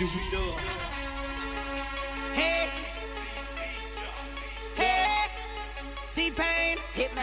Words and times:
DJ. 0.00 0.40
Hey, 2.32 2.70
hey, 4.74 5.28
T-Pain, 6.14 6.78
hit 6.94 7.14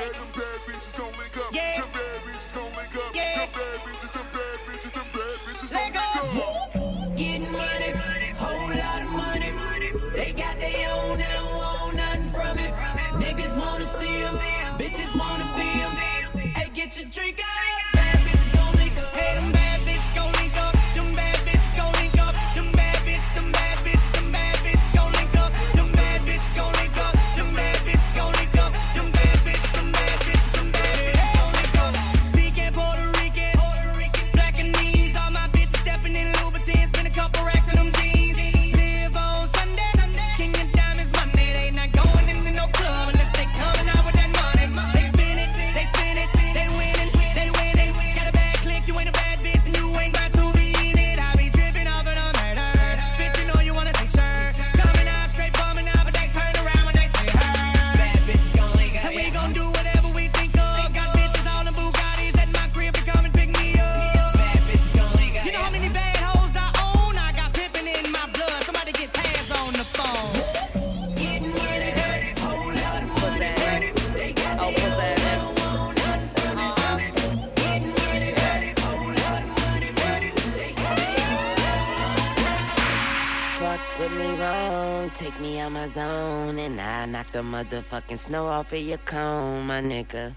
wrong, 85.08 85.16
take 85.16 85.40
me 85.40 85.60
out 85.60 85.72
my 85.72 85.86
zone, 85.86 86.58
and 86.60 86.80
I 86.80 87.06
knock 87.06 87.32
the 87.32 87.40
motherfucking 87.40 88.18
snow 88.18 88.48
off 88.48 88.74
of 88.74 88.80
your 88.80 88.98
cone, 89.00 89.68
my 89.68 89.82
nigga. 89.82 90.36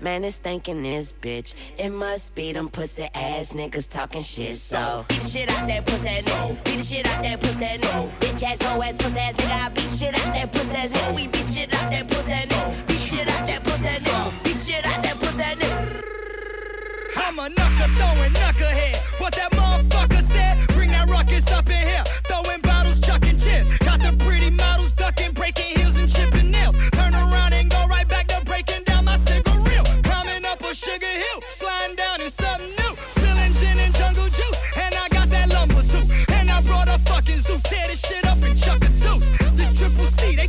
Man, 0.00 0.24
it's 0.24 0.38
thinking 0.38 0.82
this 0.82 1.12
bitch. 1.12 1.54
It 1.76 1.90
must 1.90 2.34
be 2.34 2.52
them 2.52 2.68
pussy 2.68 3.08
ass 3.14 3.52
niggas 3.52 3.88
talking 3.90 4.22
shit. 4.22 4.54
So 4.54 5.04
beat 5.08 5.20
the 5.20 5.28
shit 5.28 5.50
out 5.50 5.66
that 5.68 5.84
pussy 5.86 6.08
ass 6.08 6.24
nigga. 6.24 6.64
Beat 6.64 6.76
the 6.76 6.82
shit 6.82 7.06
out 7.06 7.22
that 7.22 7.40
pussy 7.40 7.64
ass 7.64 7.78
nigga. 7.78 8.08
Bitch 8.20 8.42
ass 8.44 8.62
hoe 8.62 8.82
ass 8.82 8.96
pussy 8.96 9.18
ass 9.18 9.34
nigga. 9.34 9.66
I 9.66 9.68
beat 9.70 9.90
shit 9.90 10.14
out 10.14 10.34
that 10.34 10.52
pussy 10.52 10.76
ass 10.76 10.92
nigga. 10.96 11.16
We 11.16 11.26
beat 11.26 11.46
shit 11.46 11.74
out 11.74 11.90
that 11.90 12.08
pussy 12.08 12.32
ass 12.32 12.46
nigga. 12.46 12.86
Beat 12.86 12.98
shit 12.98 13.28
out 13.28 13.46
that 13.46 13.64
pussy 13.64 13.86
ass 13.86 14.04
nigga. 14.04 14.47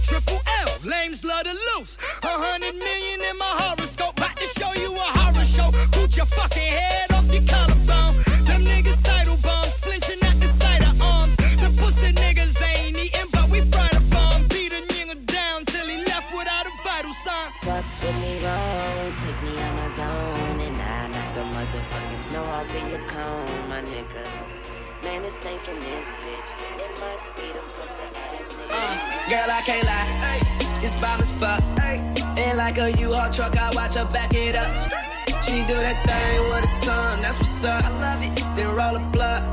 Triple 0.01 0.39
L. 0.61 0.69
Lames 0.83 1.23
love 1.23 1.43
to 1.43 1.55
loose. 1.75 1.97
A 2.23 2.27
hundred 2.27 2.75
million 2.77 3.08
thinking 25.65 25.83
this 25.83 26.11
bitch. 26.11 26.49
It 26.77 26.99
must 26.99 27.35
be 27.35 27.41
the 27.53 27.59
pussy 27.59 28.03
ass 28.15 28.49
nigga. 28.53 29.29
Girl, 29.29 29.49
I 29.51 29.61
can't 29.65 29.85
lie. 29.85 30.07
It's 30.81 31.01
bomb 31.01 31.21
as 31.21 31.31
fuck. 31.31 31.63
And 32.37 32.57
like 32.57 32.77
a 32.77 32.91
U-Haul 32.91 33.29
truck, 33.31 33.57
I 33.57 33.71
watch 33.75 33.95
her 33.95 34.05
back 34.05 34.33
it 34.33 34.55
up. 34.55 34.71
She 35.43 35.65
do 35.65 35.75
that 35.75 35.99
thing 36.05 36.39
with 36.49 36.65
a 36.65 36.85
tongue, 36.85 37.19
that's 37.19 37.37
what's 37.37 37.63
up. 37.63 37.83
I 37.83 37.89
love 37.89 38.23
it. 38.23 38.43
Then 38.55 38.67
roll 38.75 38.95
a 38.95 38.99
blunt 39.11 39.43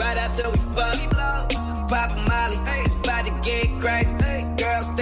right 0.00 0.18
after 0.18 0.50
we 0.50 0.58
fuck. 0.74 0.98
Pop 1.88 2.16
a 2.16 2.20
molly, 2.28 2.58
it's 2.82 3.04
about 3.04 3.24
to 3.24 3.32
get 3.44 3.80
crazy. 3.80 4.14
Girl, 4.56 4.82
and 4.82 4.98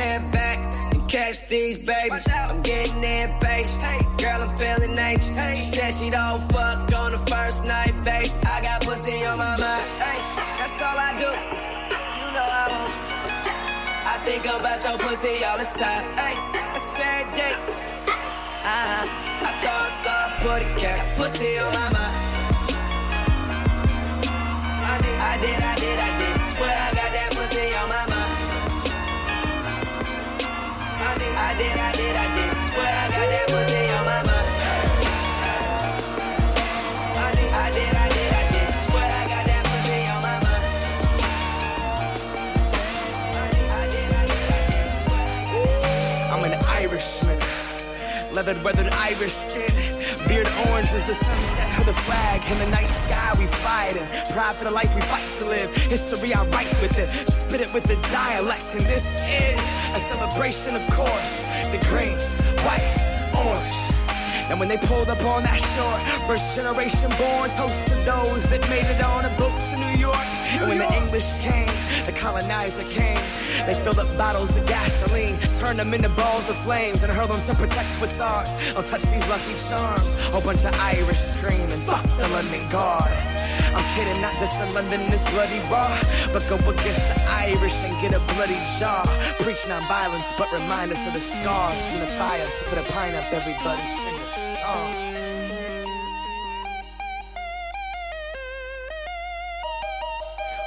catch 1.23 1.49
these 1.49 1.79
babies. 1.79 2.27
I'm 2.29 2.63
getting 2.63 3.03
impatient. 3.03 4.03
Girl, 4.21 4.41
I'm 4.43 4.57
feeling 4.57 4.99
anxious. 4.99 5.37
She 5.59 5.65
said 5.75 5.93
she 5.95 6.11
don't 6.11 6.43
fuck 6.51 6.79
on 7.01 7.13
the 7.13 7.23
first 7.31 7.65
night 7.67 7.95
base. 8.05 8.45
I 8.45 8.61
got 8.61 8.83
pussy 8.83 9.25
on 9.25 9.39
my 9.39 9.57
mind. 9.57 9.87
Hey, 10.03 10.19
That's 10.59 10.83
all 10.83 10.99
I 11.09 11.11
do. 11.23 11.31
You 12.19 12.29
know 12.35 12.49
I 12.63 12.65
want 12.75 12.93
you. 12.95 13.03
I 14.13 14.17
think 14.27 14.45
about 14.47 14.83
your 14.85 14.99
pussy 14.99 15.45
all 15.45 15.59
the 15.59 15.71
time. 15.83 16.05
Hey, 16.19 16.35
that's 16.73 16.99
every 16.99 17.37
day. 17.39 17.55
Uh-huh. 18.75 19.07
I 19.49 19.51
thought 19.63 19.87
I 19.87 19.95
saw 20.03 20.19
a 20.25 20.39
booty 20.43 20.71
cat, 20.81 21.01
pussy 21.19 21.59
on 21.59 21.73
my 21.79 21.89
mind. 21.97 22.17
I 24.93 24.97
did, 25.03 25.19
I 25.31 25.35
did, 25.43 25.61
I 25.71 25.75
did, 25.83 25.99
I 25.99 26.11
did. 26.19 26.47
Swear 26.47 26.77
I 26.79 26.95
got 26.95 27.02
I 31.53 31.55
did, 31.55 31.79
I 31.79 31.93
did, 31.93 32.17
I 32.17 32.35
did. 32.35 32.63
Swear 32.63 32.87
I 32.87 33.09
got 33.11 33.29
that 33.29 33.47
pussy 33.49 33.93
on 33.93 34.05
my 34.07 34.23
mind. 34.23 34.33
Leathered, 48.33 48.65
weathered 48.65 48.89
Irish 48.95 49.33
skin. 49.33 49.92
Beard 50.33 50.49
orange 50.71 50.91
is 50.95 51.05
the 51.05 51.13
sunset 51.13 51.79
of 51.79 51.85
the 51.85 51.93
flag. 51.93 52.41
In 52.51 52.59
the 52.59 52.67
night 52.69 52.89
sky, 52.89 53.35
we 53.39 53.45
fly 53.45 53.89
it 53.89 53.97
in. 53.97 54.33
Pride 54.33 54.57
for 54.57 54.65
the 54.65 54.71
life 54.71 54.95
we 54.95 55.03
fight 55.03 55.29
to 55.41 55.45
live. 55.45 55.71
History, 55.77 56.33
I 56.33 56.43
write 56.47 56.73
with 56.81 56.99
it. 56.99 57.11
Spit 57.29 57.61
it 57.61 57.75
with 57.75 57.85
the 57.85 57.97
dialect. 58.11 58.65
And 58.75 58.87
this 58.87 59.21
is 59.29 59.61
a 59.95 60.01
celebration, 60.01 60.75
of 60.75 60.91
course. 60.95 61.35
The 61.71 61.85
green, 61.87 62.17
white, 62.65 63.35
orange. 63.37 63.92
And 64.51 64.59
when 64.59 64.69
they 64.69 64.77
pulled 64.77 65.09
up 65.09 65.23
on 65.25 65.43
that 65.45 65.61
shore, 65.75 65.99
first 66.27 66.55
generation 66.55 67.11
born, 67.19 67.51
toast 67.51 67.87
to 67.87 67.95
those 68.05 68.43
that 68.51 68.61
made 68.69 68.87
it 68.87 69.03
on 69.03 69.25
a 69.25 69.31
boat 69.39 69.59
to 69.71 69.77
New 69.77 69.99
York. 69.99 70.17
And 70.53 70.69
when 70.69 70.79
the 70.79 70.93
English 70.95 71.33
came, 71.41 71.71
the 72.07 72.13
colonizer 72.13 72.85
came. 72.85 73.19
They 73.67 73.75
filled 73.83 73.99
up 73.99 74.09
bottles 74.19 74.55
of 74.57 74.67
gasoline, 74.67 75.39
turned 75.59 75.79
them 75.79 75.95
into 75.95 76.09
balls 76.11 76.49
of 76.49 76.57
flames, 76.59 77.03
and 77.03 77.13
hurled 77.13 77.31
them 77.31 77.43
to 77.47 77.55
protect 77.55 78.01
what's 78.01 78.21
ours. 78.21 78.51
Don't 78.75 78.87
touch 78.87 79.03
these 79.03 79.27
lucky 79.29 79.55
charms. 79.69 80.19
Whole 80.31 80.43
bunch 80.43 80.65
of 80.65 80.75
Irish 80.81 81.19
screaming, 81.19 81.81
fuck 81.87 82.03
the 82.19 82.29
London 82.29 82.69
Guard. 82.71 83.32
I'm 83.75 83.85
kidding, 83.97 84.21
not 84.21 84.37
just 84.39 84.61
in 84.61 84.69
London 84.75 85.01
is 85.13 85.25
bloody 85.33 85.59
raw, 85.73 85.89
but 86.33 86.45
go 86.49 86.57
against 86.69 87.05
the 87.09 87.19
Irish 87.29 87.77
and 87.85 87.95
get 88.03 88.13
a 88.13 88.21
bloody 88.35 88.61
jaw. 88.79 89.01
Preach 89.41 89.67
non-violence, 89.67 90.29
but 90.37 90.53
remind 90.53 90.93
us 90.93 91.07
of 91.07 91.15
the 91.15 91.21
scars 91.21 91.93
and 91.93 92.03
the 92.03 92.11
fires. 92.21 92.53
Put 92.69 92.79
a 92.79 92.87
pine 92.93 93.15
up, 93.15 93.25
everybody 93.33 93.81
sing 93.89 94.15
a 94.15 94.29
song. 94.61 95.13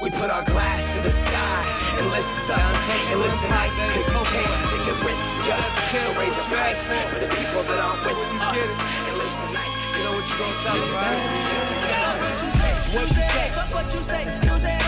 We 0.02 0.10
put 0.10 0.30
our 0.30 0.44
glass 0.44 0.82
to 0.96 1.02
the 1.02 1.12
sky 1.12 1.62
and 1.98 2.06
lift 2.12 2.50
up 2.50 2.60
and 2.60 3.20
live 3.22 3.40
tonight. 3.42 3.72
Cause 3.94 4.08
hope 4.10 4.34
ain't 4.34 4.50
take 4.70 4.88
it 4.92 5.00
with 5.06 5.20
ya. 5.46 5.58
So 5.94 6.10
raise 6.20 6.38
a 6.38 6.46
glass 6.50 6.78
for 7.14 7.20
the 7.20 7.30
people 7.30 7.64
that 7.64 7.80
aren't 7.80 8.02
with 8.06 8.18
us 8.18 8.74
and 9.08 9.16
live 9.18 9.36
tonight. 9.46 9.74
You 9.94 10.04
know 10.04 10.14
what 10.18 10.26
you 10.30 10.36
gonna 10.38 10.64
tell 10.66 10.78
them, 10.78 10.94
right? 10.94 12.55
What 12.96 13.04
you 13.04 13.14
say? 13.14 13.50
Fuck 13.50 13.74
what 13.74 13.94
you 13.94 14.00
say. 14.00 14.24
You 14.24 14.58
say, 14.58 14.85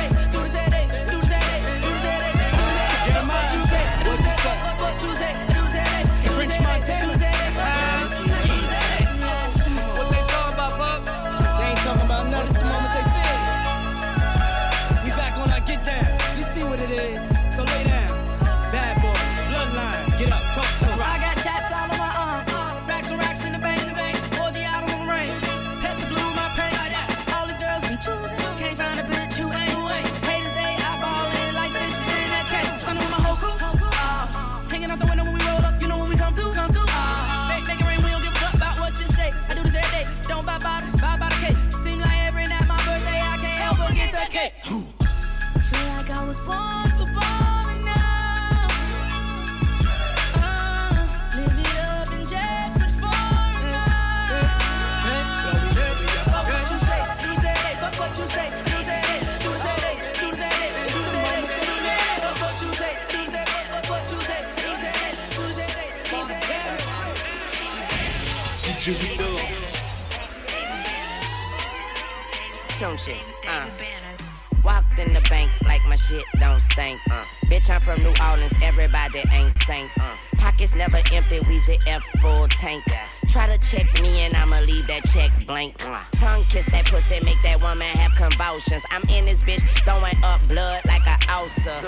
from 77.87 78.03
New 78.03 78.13
Orleans, 78.29 78.53
everybody 78.61 79.23
ain't 79.31 79.57
saints. 79.63 79.97
Uh. 79.97 80.13
Pockets 80.35 80.75
never 80.75 80.97
empty, 81.13 81.39
Weezy 81.47 81.77
F 81.87 82.03
full 82.19 82.45
tank. 82.49 82.83
Try 83.29 83.47
to 83.47 83.57
check 83.65 83.87
me 84.01 84.09
and 84.25 84.35
I'ma 84.35 84.59
leave 84.59 84.85
that 84.87 85.05
check 85.05 85.31
blank. 85.47 85.77
Tongue 86.11 86.43
kiss 86.49 86.65
that 86.71 86.85
pussy, 86.87 87.23
make 87.23 87.41
that 87.43 87.61
woman 87.61 87.87
have 87.87 88.11
convulsions. 88.11 88.83
I'm 88.91 89.03
in 89.03 89.23
this 89.23 89.41
bitch, 89.45 89.63
throwing 89.85 90.21
up 90.21 90.45
blood 90.49 90.81
like 90.85 91.07
a 91.07 91.17
ulcer. 91.31 91.79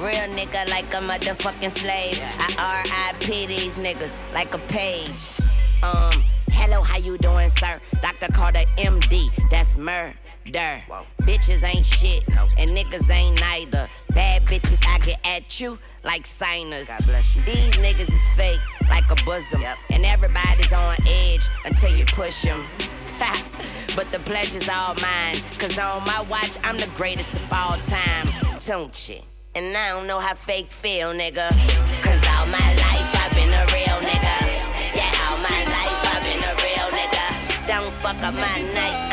Real 0.00 0.26
nigga 0.32 0.70
like 0.70 0.88
a 0.96 1.04
motherfucking 1.04 1.70
slave. 1.70 2.18
I 2.40 2.84
R.I.P. 3.12 3.46
these 3.46 3.76
niggas 3.76 4.16
like 4.32 4.54
a 4.54 4.58
page. 4.72 5.10
Um, 5.82 6.24
hello, 6.50 6.80
how 6.80 6.96
you 6.96 7.18
doing, 7.18 7.50
sir? 7.50 7.78
Doctor 8.00 8.32
called 8.32 8.56
a 8.56 8.64
MD, 8.78 9.28
that's 9.50 9.76
murder. 10.44 10.82
Bitches 11.22 11.62
ain't 11.62 11.86
shit, 11.86 12.26
and 12.58 12.70
niggas 12.70 13.10
ain't 13.10 13.40
neither. 13.40 13.88
Bad 14.14 14.42
bitches, 14.42 14.84
I 14.86 14.98
get 15.04 15.20
at 15.24 15.60
you 15.60 15.78
like 16.04 16.26
signers. 16.26 16.88
These 17.46 17.76
niggas 17.76 18.12
is 18.12 18.26
fake, 18.36 18.60
like 18.88 19.08
a 19.10 19.24
bosom. 19.24 19.62
And 19.90 20.04
everybody's 20.04 20.72
on 20.72 20.96
edge 21.06 21.48
until 21.64 21.94
you 21.94 22.04
push 22.06 22.42
them. 22.42 22.62
but 23.96 24.06
the 24.06 24.20
pleasure's 24.24 24.68
all 24.68 24.94
mine, 25.00 25.34
cause 25.58 25.78
on 25.78 26.02
my 26.04 26.24
watch, 26.28 26.56
I'm 26.64 26.76
the 26.76 26.90
greatest 26.94 27.34
of 27.34 27.52
all 27.52 27.76
time. 27.86 28.28
Don't 28.66 29.08
you? 29.08 29.20
And 29.54 29.76
I 29.76 29.90
don't 29.90 30.06
know 30.06 30.18
how 30.18 30.34
fake 30.34 30.72
feel, 30.72 31.12
nigga. 31.12 31.48
Cause 32.02 32.22
all 32.34 32.46
my 32.46 32.68
life 32.82 33.10
I've 33.20 33.32
been 33.34 33.52
a 33.52 33.64
real 33.70 33.98
nigga. 34.00 34.96
Yeah, 34.96 35.12
all 35.28 35.36
my 35.36 35.60
life 35.76 36.00
I've 36.08 36.22
been 36.24 36.42
a 36.42 36.54
real 36.64 36.88
nigga. 36.90 37.68
Don't 37.68 37.92
fuck 38.00 38.16
up 38.24 38.34
my 38.34 38.62
night, 38.74 39.11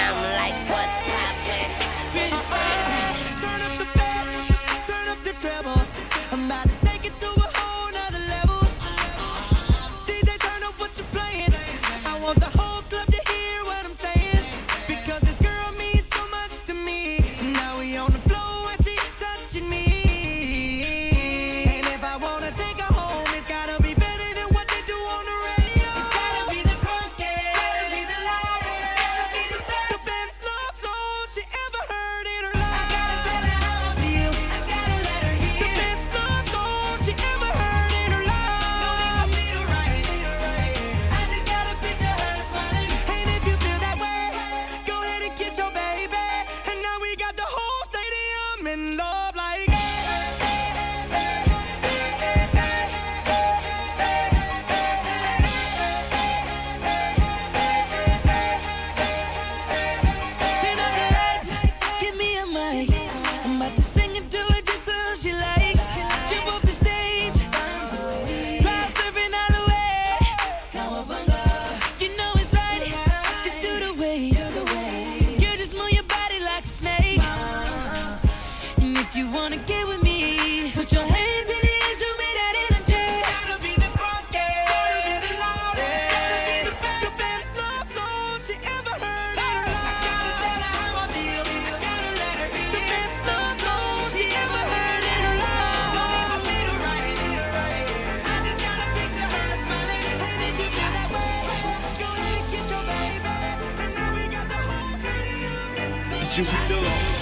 stadium. 106.29 107.18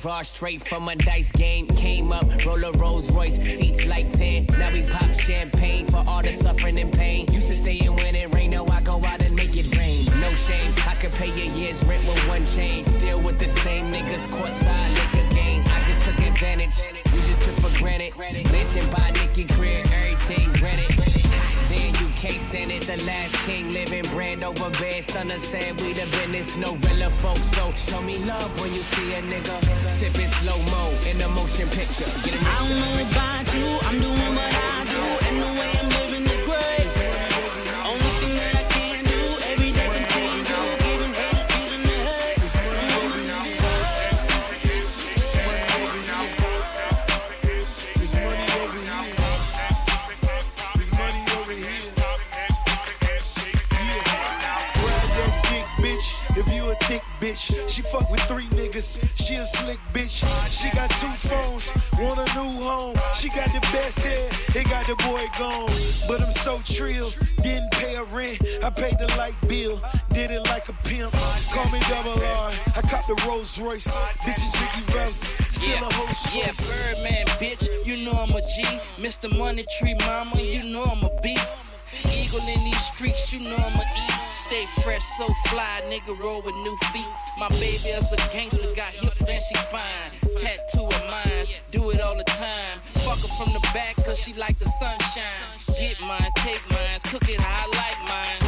T-Raw 0.00 0.22
straight 0.22 0.66
from 0.66 0.88
a 0.88 0.96
dice 0.96 1.30
game. 1.32 1.66
Came 1.66 2.10
up, 2.10 2.24
roll 2.46 2.64
a 2.64 2.72
Rolls 2.72 3.10
Royce, 3.10 3.36
seats 3.36 3.84
like 3.86 4.10
10. 4.16 4.46
Now 4.58 4.72
we 4.72 4.82
pop 4.82 5.12
champagne 5.12 5.86
for 5.86 6.02
all 6.06 6.22
the 6.22 6.32
suffering 6.32 6.78
and 6.78 6.92
pain. 6.92 7.30
Used 7.32 7.48
to 7.48 7.54
stay 7.54 7.78
in 7.78 7.94
when 7.96 8.14
it 8.14 8.32
rain, 8.34 8.50
now 8.50 8.64
I 8.66 8.80
go 8.80 8.96
out 9.04 9.22
and 9.22 9.34
make 9.36 9.56
it 9.56 9.76
rain. 9.76 10.06
No 10.20 10.30
shame, 10.30 10.72
I 10.86 10.94
could 10.94 11.12
pay 11.12 11.30
a 11.30 11.46
year's 11.54 11.84
rent 11.84 12.06
with 12.06 12.28
one 12.28 12.46
chain. 12.46 12.84
Still 12.84 13.19
the 22.90 23.04
last 23.04 23.34
king 23.46 23.72
living 23.72 24.02
brand 24.10 24.42
over 24.42 24.70
bed. 24.80 25.04
Stunner 25.04 25.38
said 25.38 25.80
we 25.80 25.92
the 25.92 26.06
business, 26.16 26.56
no 26.56 26.74
real 26.86 27.10
folks. 27.10 27.46
So 27.56 27.72
show 27.72 28.02
me 28.02 28.18
love 28.18 28.50
when 28.60 28.72
you 28.74 28.82
see 28.82 29.14
a 29.14 29.22
nigga 29.22 29.56
sipping 29.88 30.32
slow 30.40 30.58
mo 30.72 30.84
in 31.08 31.20
a 31.20 31.28
motion 31.28 31.68
picture. 31.68 32.10
Get 32.24 32.34
him 32.34 32.46
I 32.46 32.58
don't 32.58 32.78
know 32.82 32.94
about 33.06 33.46
you, 33.54 33.66
I'm 33.86 33.98
doing 34.06 34.32
what 34.38 34.52
I 34.52 34.78
do, 34.94 35.02
and 35.26 35.36
the 35.42 35.60
way 35.60 35.70
I'm 35.80 35.89
fuck 57.90 58.08
with 58.10 58.20
three 58.22 58.46
niggas. 58.54 59.02
She 59.18 59.34
a 59.34 59.46
slick 59.46 59.78
bitch. 59.92 60.22
She 60.50 60.70
got 60.76 60.90
two 61.02 61.12
phones, 61.28 61.72
want 61.98 62.18
a 62.18 62.26
new 62.38 62.62
home. 62.62 62.94
She 63.14 63.28
got 63.28 63.50
the 63.52 63.60
best 63.72 63.98
hair, 64.06 64.28
it 64.54 64.68
got 64.70 64.86
the 64.86 64.96
boy 65.06 65.26
gone. 65.38 65.70
But 66.06 66.22
I'm 66.22 66.32
so 66.32 66.60
trill, 66.64 67.10
didn't 67.42 67.70
pay 67.72 67.96
a 67.96 68.04
rent. 68.04 68.38
I 68.62 68.70
paid 68.70 68.98
the 68.98 69.08
light 69.18 69.36
bill, 69.48 69.80
did 70.10 70.30
it 70.30 70.42
like 70.46 70.68
a 70.68 70.72
pimp. 70.84 71.12
Call 71.52 71.68
me 71.72 71.80
double 71.88 72.18
R. 72.22 72.52
I 72.76 72.80
cop 72.82 73.06
the 73.06 73.18
Rolls 73.26 73.58
Royce. 73.58 73.90
Bitches 74.24 74.54
Ricky 74.60 74.84
Rouse, 74.96 75.22
still 75.50 75.82
a 75.82 75.90
whole 75.94 76.14
Yeah. 76.34 76.52
Birdman, 76.54 77.26
bitch, 77.42 77.66
you 77.84 78.04
know 78.04 78.12
I'm 78.12 78.30
a 78.30 78.40
G. 78.40 78.62
Mr. 79.02 79.26
Money 79.36 79.64
Tree 79.78 79.96
Mama, 80.06 80.40
you 80.40 80.62
know 80.72 80.84
I'm 80.84 81.02
a 81.04 81.10
beast. 81.22 81.70
Eagle 82.06 82.40
in 82.40 82.64
these 82.64 82.84
streets, 82.92 83.32
you 83.32 83.40
know 83.48 83.56
I'm 83.56 83.74
a 83.74 83.84
eat. 84.04 84.09
Stay 84.50 84.66
fresh, 84.82 85.04
so 85.04 85.28
fly, 85.46 85.80
nigga 85.88 86.18
roll 86.18 86.42
with 86.42 86.56
new 86.56 86.76
feet. 86.90 87.06
My 87.38 87.48
baby 87.50 87.94
is 87.94 88.10
a 88.10 88.16
gangster, 88.34 88.66
got 88.74 88.90
hips 88.90 89.20
and 89.20 89.40
she 89.46 89.54
fine. 89.70 90.10
Tattoo 90.36 90.86
of 90.86 91.06
mine, 91.06 91.46
do 91.70 91.88
it 91.90 92.00
all 92.00 92.16
the 92.16 92.24
time. 92.24 92.76
Fuck 93.06 93.18
her 93.22 93.28
from 93.38 93.52
the 93.52 93.60
back, 93.72 93.94
cause 94.04 94.18
she 94.18 94.32
like 94.32 94.58
the 94.58 94.64
sunshine. 94.64 95.78
Get 95.78 96.00
mine, 96.00 96.32
take 96.38 96.68
mine, 96.68 96.98
cook 97.04 97.28
it 97.28 97.40
how 97.40 97.62
I 97.62 97.70
like 97.78 98.00
mine. 98.10 98.40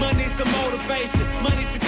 Money's 0.00 0.34
the 0.34 0.44
motivation, 0.44 1.42
money's 1.44 1.68
the 1.68 1.87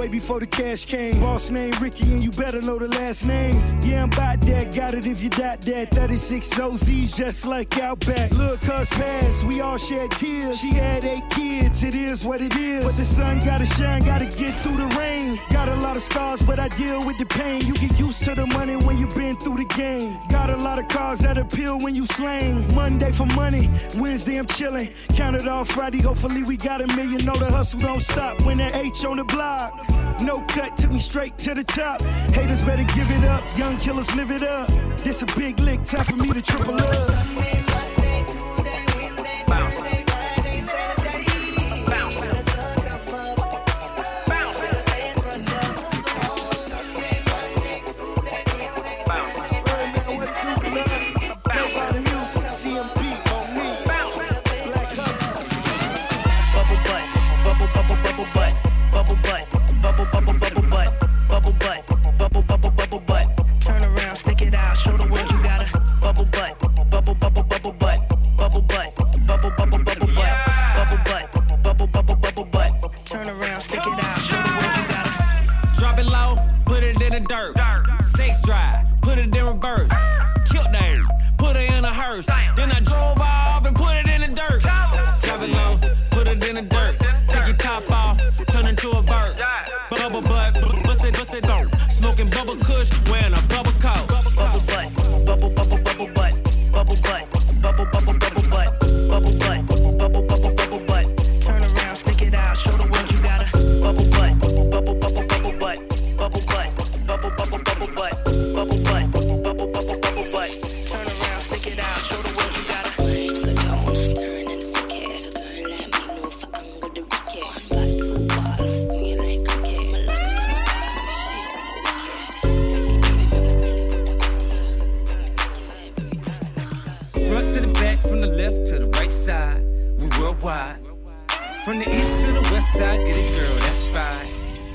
way 0.00 0.08
before 0.08 0.40
the 0.40 0.46
cash 0.46 0.86
came. 0.86 1.20
Boss 1.20 1.50
name 1.50 1.74
Ricky, 1.78 2.10
and 2.14 2.24
you 2.24 2.30
better 2.30 2.62
know 2.62 2.78
the 2.78 2.88
last 2.88 3.26
name. 3.26 3.62
Yeah, 3.82 4.04
I'm 4.04 4.10
about 4.10 4.40
that, 4.42 4.74
got 4.74 4.94
it 4.94 5.06
if 5.06 5.20
you 5.20 5.28
got 5.28 5.60
that. 5.62 5.90
36 5.90 6.48
OZs, 6.54 7.16
just 7.16 7.44
like 7.44 7.78
Outback. 7.78 8.30
Look, 8.30 8.66
us 8.68 8.88
past, 8.88 9.44
we 9.44 9.60
all 9.60 9.76
shed 9.76 10.10
tears. 10.12 10.60
She 10.60 10.70
had 10.70 11.04
eight 11.04 11.28
kids, 11.28 11.82
it 11.82 11.94
is 11.94 12.24
what 12.24 12.40
it 12.40 12.56
is. 12.56 12.82
But 12.82 12.94
the 12.94 13.04
sun 13.04 13.40
gotta 13.40 13.66
shine, 13.66 14.02
gotta 14.02 14.24
get 14.24 14.54
through 14.62 14.78
the 14.78 14.86
rain. 14.96 15.38
Got 15.50 15.68
a 15.68 15.76
lot 15.76 15.96
of 15.96 16.02
scars, 16.02 16.40
but 16.40 16.58
I 16.58 16.68
deal 16.68 17.04
with 17.04 17.18
the 17.18 17.26
pain. 17.26 17.60
You 17.66 17.74
get 17.74 17.98
used 18.00 18.24
to 18.24 18.34
the 18.34 18.46
money 18.46 18.76
when 18.76 18.96
you 18.96 19.06
been 19.08 19.36
through 19.36 19.58
the 19.58 19.66
game. 19.76 20.18
Got 20.30 20.48
a 20.48 20.56
lot 20.56 20.78
of 20.78 20.88
cars 20.88 21.18
that 21.20 21.36
appeal 21.36 21.78
when 21.78 21.94
you 21.94 22.06
slang. 22.06 22.74
Monday 22.74 23.12
for 23.12 23.26
money, 23.36 23.68
Wednesday 23.96 24.36
I'm 24.36 24.46
chilling. 24.46 24.94
Count 25.14 25.36
it 25.36 25.46
all 25.46 25.64
Friday, 25.64 26.00
hopefully 26.00 26.42
we 26.42 26.56
got 26.56 26.80
a 26.80 26.86
million. 26.96 27.22
Know 27.26 27.34
the 27.34 27.50
hustle 27.50 27.80
don't 27.80 28.00
stop 28.00 28.40
when 28.46 28.56
that 28.58 28.74
H 28.74 29.04
on 29.04 29.18
the 29.18 29.24
block. 29.24 29.89
No 30.22 30.40
cut, 30.48 30.76
took 30.76 30.90
me 30.90 30.98
straight 30.98 31.36
to 31.38 31.54
the 31.54 31.64
top. 31.64 32.00
Haters 32.32 32.62
better 32.62 32.84
give 32.94 33.10
it 33.10 33.24
up, 33.24 33.42
young 33.56 33.76
killers 33.78 34.14
live 34.14 34.30
it 34.30 34.42
up. 34.42 34.68
This 34.98 35.22
a 35.22 35.26
big 35.38 35.58
lick, 35.60 35.82
time 35.82 36.04
for 36.04 36.16
me 36.16 36.28
to 36.30 36.42
triple 36.42 36.74
up. 36.74 37.59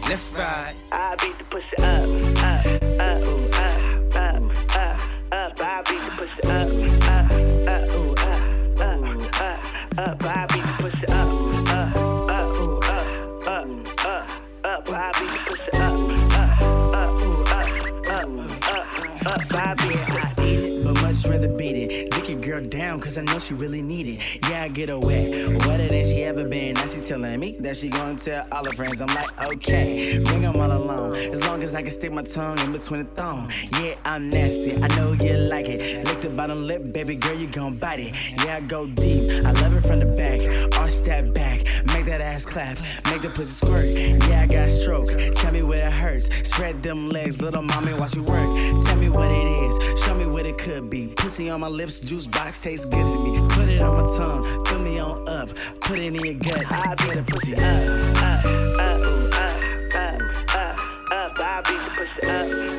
Let's 0.08 0.32
ride. 0.34 0.85
Down, 22.96 23.02
cause 23.02 23.18
I 23.18 23.22
know 23.24 23.40
she 23.40 23.54
really 23.54 23.82
need 23.82 24.08
it. 24.08 24.50
Yeah, 24.50 24.64
I 24.64 24.68
get 24.70 24.90
her 24.90 25.00
wet, 25.00 25.66
wetter 25.66 25.88
than 25.88 26.06
she 26.06 26.24
ever 26.24 26.48
been. 26.48 26.75
Now 26.75 26.88
she 26.88 27.02
telling 27.02 27.40
me 27.40 27.58
that 27.60 27.78
she 27.78 27.90
gonna 27.90 28.16
tell 28.16 28.48
all 28.52 28.64
her 28.66 28.72
friends. 28.72 29.02
I'm 29.02 29.08
like, 29.08 29.54
okay, 29.54 30.20
bring 30.20 30.42
them 30.42 30.56
all 30.56 30.72
along. 30.72 31.16
As 31.16 31.46
long 31.46 31.64
as 31.64 31.75
I 31.75 31.82
can 31.82 31.92
stick 31.92 32.12
my 32.12 32.24
tongue 32.24 32.60
in 32.60 32.72
between 32.72 33.06
the 33.06 33.10
thumb. 33.12 33.50
Yeah, 33.80 33.96
I'm 34.06 34.30
nasty, 34.30 34.82
I 34.82 34.88
know 34.96 35.14
you 35.14 35.34
the 36.25 36.36
bottom 36.36 36.65
lip, 36.65 36.91
baby 36.91 37.15
girl, 37.15 37.36
you 37.36 37.46
gon' 37.46 37.77
bite 37.77 38.00
it. 38.00 38.15
Yeah, 38.44 38.55
I 38.55 38.62
go 38.62 38.88
deep, 38.88 39.46
I 39.46 39.51
love 39.51 39.75
it 39.75 39.82
from 39.82 40.00
the 40.00 40.08
back. 40.08 40.39
Arch 40.79 40.98
that 41.01 41.34
back, 41.34 41.63
make 41.86 42.05
that 42.05 42.20
ass 42.20 42.46
clap, 42.46 42.77
make 43.05 43.22
the 43.22 43.29
pussy 43.29 43.53
squirt. 43.65 43.86
Yeah, 43.86 44.41
I 44.41 44.48
got 44.48 44.72
stroke, 44.72 45.10
tell 45.36 45.51
me 45.51 45.62
where 45.62 45.88
it 45.88 45.94
hurts. 45.94 46.29
Spread 46.50 46.82
them 46.82 47.10
legs, 47.10 47.41
little 47.41 47.62
mommy, 47.62 47.94
watch 47.94 48.15
you 48.15 48.24
work. 48.24 48.50
Tell 48.86 48.96
me 48.96 49.10
what 49.10 49.32
it 49.32 49.46
is, 49.46 50.03
show 50.03 50.15
me 50.15 50.25
what 50.25 50.48
it 50.48 50.58
could 50.58 50.89
be. 50.89 51.13
Pussy 51.15 51.50
on 51.50 51.60
my 51.60 51.67
lips, 51.67 52.00
juice 52.00 52.25
box 52.25 52.60
tastes 52.62 52.86
good 52.86 53.05
to 53.05 53.24
me. 53.24 53.48
Put 53.50 53.70
it 53.70 53.82
on 53.82 54.01
my 54.01 54.17
tongue, 54.17 54.65
fill 54.65 54.79
me 54.79 54.98
on 54.98 55.27
up, 55.29 55.50
put 55.82 56.00
it 56.00 56.05
in 56.05 56.15
your 56.15 56.34
gut. 56.34 56.65
I 56.72 56.96
beat 56.96 57.13
the 57.13 57.24
pussy 57.24 57.53
up. 57.53 57.62
up, 57.62 58.46
up, 58.46 59.00
ooh, 59.01 59.27
up, 59.29 59.62
up, 59.96 60.22
up, 60.55 61.12
up. 61.12 61.39
I 61.39 61.62
beat 61.67 61.82
the 61.84 61.91
pussy 61.96 62.22
up, 62.29 62.75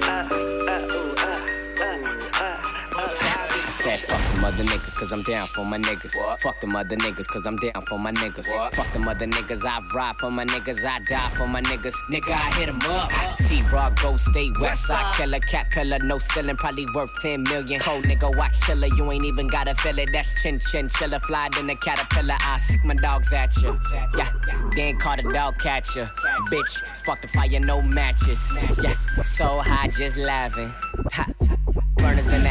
said 3.87 4.01
fuck 4.01 4.35
the 4.35 4.41
mother 4.41 4.65
niggas 4.65 4.95
cause 4.97 5.13
I'm 5.13 5.23
down 5.23 5.47
for 5.47 5.65
my 5.65 5.79
niggas. 5.79 6.41
Fuck 6.41 6.61
the 6.61 6.67
mother 6.67 6.97
niggas 6.97 7.27
cause 7.29 7.47
I'm 7.47 7.57
down 7.57 7.83
for 7.87 7.99
my 7.99 8.13
niggas. 8.13 8.49
Fuck 8.75 8.93
the 8.93 8.99
mother 8.99 9.27
niggas, 9.27 9.65
I 9.65 9.81
ride 9.95 10.17
for 10.17 10.31
my 10.31 10.45
niggas, 10.45 10.85
I 10.85 10.99
die 11.01 11.31
for 11.37 11.47
my 11.47 11.63
niggas. 11.63 11.95
Nigga, 12.11 12.31
I 12.31 12.51
hit 12.57 12.69
'em 12.69 12.81
up. 12.91 13.11
T 13.47 13.63
Rock, 13.73 14.01
Go 14.03 14.17
State, 14.17 14.59
West 14.59 14.87
Side 14.87 15.15
Killer, 15.15 15.39
Cat 15.39 15.71
Pillar, 15.71 15.99
no 16.01 16.19
ceiling, 16.19 16.57
probably 16.57 16.87
worth 16.95 17.13
10 17.23 17.45
million. 17.45 17.81
Cold 17.81 18.05
nigga, 18.05 18.35
watch 18.37 18.61
chiller, 18.63 18.89
you 18.89 19.13
ain't 19.13 19.25
even 19.25 19.47
gotta 19.47 19.75
feel 19.75 19.99
it. 19.99 20.09
That's 20.13 20.43
chin 20.43 20.59
chin, 20.59 20.89
chiller, 20.89 21.21
fly 21.21 21.49
in 21.59 21.71
a 21.71 21.77
caterpillar. 21.77 22.37
I 22.41 22.57
sick 22.57 22.85
my 22.85 22.95
dogs 22.95 23.33
at 23.33 23.57
you. 23.63 23.79
Yeah, 24.17 24.31
ain't 24.77 24.99
caught 25.01 25.21
a 25.21 25.33
dog 25.33 25.59
catcher. 25.59 26.11
Bitch, 26.51 26.97
spark 26.97 27.23
the 27.23 27.29
fire, 27.29 27.61
no 27.61 27.81
matches. 27.83 28.41
Yeah, 28.83 28.97
so 29.25 29.61
high, 29.61 29.89
just 29.89 30.17
laughing. 30.17 30.73
Ha. 31.13 31.36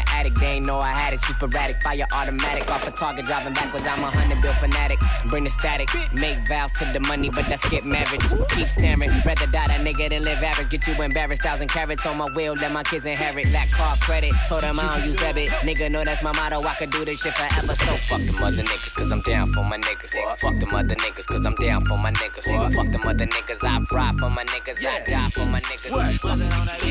The 0.06 0.12
attic, 0.14 0.34
they 0.34 0.46
ain't 0.46 0.66
know 0.66 0.78
I 0.80 0.90
had 0.90 1.14
it. 1.14 1.20
She 1.20 1.32
sporadic, 1.32 1.82
fire 1.82 2.06
automatic, 2.12 2.70
off 2.70 2.86
a 2.86 2.90
target, 2.90 3.24
driving 3.24 3.54
backwards. 3.54 3.86
I'm 3.86 3.98
a 3.98 4.10
hundred 4.10 4.42
bill 4.42 4.52
fanatic. 4.54 4.98
Bring 5.26 5.44
the 5.44 5.50
static, 5.50 5.88
make 6.12 6.46
vows 6.48 6.70
to 6.72 6.84
the 6.92 7.00
money, 7.00 7.30
but 7.30 7.46
that's 7.48 7.68
get 7.68 7.84
married. 7.84 8.20
Keep 8.50 8.68
staring, 8.68 9.10
rather 9.24 9.46
die 9.46 9.66
that 9.68 9.80
nigga 9.80 10.10
than 10.10 10.24
live 10.24 10.42
average. 10.42 10.68
Get 10.68 10.86
you 10.86 10.94
embarrassed, 11.02 11.42
thousand 11.42 11.68
carats 11.68 12.04
on 12.06 12.18
my 12.18 12.26
wheel, 12.32 12.54
let 12.54 12.72
my 12.72 12.82
kids 12.82 13.06
inherit. 13.06 13.50
That 13.52 13.70
car 13.70 13.96
credit, 14.00 14.32
told 14.48 14.62
them 14.62 14.78
I 14.78 14.98
don't 14.98 15.06
use 15.06 15.16
debit. 15.16 15.48
Nigga 15.66 15.90
know 15.90 16.04
that's 16.04 16.22
my 16.22 16.32
motto, 16.32 16.60
I 16.62 16.74
could 16.74 16.90
do 16.90 17.04
this 17.04 17.20
shit 17.22 17.34
forever. 17.34 17.74
So 17.74 17.92
fuck 18.08 18.20
them 18.20 18.42
other 18.42 18.62
niggas, 18.62 18.94
cause 18.94 19.10
I'm 19.10 19.22
down 19.22 19.52
for 19.52 19.64
my 19.64 19.78
niggas. 19.78 20.38
Fuck 20.38 20.56
them 20.58 20.74
other 20.74 20.94
niggas, 20.94 21.26
cause 21.26 21.44
I'm 21.46 21.54
down 21.56 21.84
for 21.86 21.98
my 21.98 22.12
niggas. 22.12 22.74
Fuck 22.74 22.92
them 22.92 23.02
other 23.02 23.26
niggas, 23.26 23.64
I 23.64 23.80
ride 23.94 24.18
for 24.18 24.30
my 24.30 24.44
niggas, 24.44 24.84
I 24.84 25.04
die 25.08 25.28
for 25.30 25.46
my 25.46 25.60
niggas. 25.60 25.92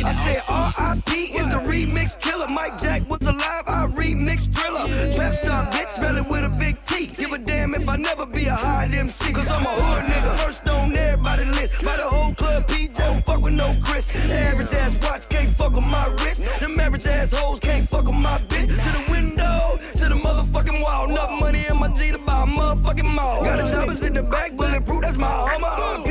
I 0.03 0.13
said 0.25 0.41
R.I.P. 0.49 1.11
is 1.37 1.47
the 1.49 1.59
remix 1.69 2.19
killer. 2.21 2.47
Mike 2.47 2.79
Jack 2.79 3.04
was 3.07 3.21
alive, 3.21 3.63
I 3.67 3.87
remix 3.87 4.53
thriller. 4.53 4.87
Trap 5.13 5.33
star 5.33 5.65
bitch, 5.71 5.89
smelling 5.89 6.27
with 6.27 6.43
a 6.43 6.49
big 6.49 6.81
T. 6.83 7.07
Give 7.07 7.31
a 7.31 7.37
damn 7.37 7.75
if 7.75 7.87
I 7.87 7.95
never 7.95 8.25
be 8.25 8.45
a 8.45 8.55
high 8.55 8.85
MC. 8.85 9.33
Cause 9.33 9.49
I'm 9.49 9.65
a 9.65 9.69
hood 9.69 10.03
nigga, 10.05 10.37
first 10.37 10.67
on 10.67 10.95
everybody 10.95 11.45
list. 11.45 11.83
By 11.83 11.97
the 11.97 12.03
whole 12.03 12.33
club, 12.33 12.67
PJ 12.67 12.95
don't 12.97 13.23
fuck 13.23 13.41
with 13.41 13.53
no 13.53 13.77
Chris. 13.83 14.07
The 14.07 14.33
average 14.33 14.73
ass 14.73 14.97
watch 15.03 15.29
can't 15.29 15.51
fuck 15.51 15.73
with 15.73 15.85
my 15.85 16.07
wrist. 16.07 16.43
Them 16.59 16.79
average 16.79 17.05
ass 17.05 17.31
hoes 17.31 17.59
can't 17.59 17.87
fuck 17.87 18.05
with 18.05 18.15
my 18.15 18.39
bitch. 18.47 18.67
To 18.67 18.89
the 18.97 19.11
window, 19.11 19.79
to 19.93 20.09
the 20.09 20.15
motherfucking 20.15 20.81
wall. 20.81 21.09
Enough 21.09 21.39
money 21.39 21.65
in 21.69 21.77
my 21.79 21.89
G 21.93 22.11
to 22.11 22.17
buy 22.19 22.43
a 22.43 22.45
motherfucking 22.45 23.13
mall. 23.13 23.43
Got 23.43 23.63
the 23.63 23.71
choppers 23.71 24.03
in 24.03 24.13
the 24.13 24.23
back, 24.23 24.55
bulletproof, 24.55 25.01
that's 25.01 25.17
my 25.17 25.27
armor. 25.27 26.03